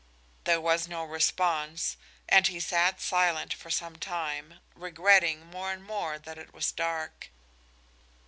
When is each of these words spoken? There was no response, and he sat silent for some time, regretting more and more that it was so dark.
There 0.45 0.59
was 0.59 0.87
no 0.87 1.03
response, 1.03 1.95
and 2.27 2.47
he 2.47 2.59
sat 2.59 2.99
silent 2.99 3.53
for 3.53 3.69
some 3.69 3.97
time, 3.97 4.59
regretting 4.73 5.45
more 5.45 5.71
and 5.71 5.83
more 5.83 6.17
that 6.17 6.39
it 6.39 6.55
was 6.55 6.65
so 6.65 6.73
dark. 6.77 7.29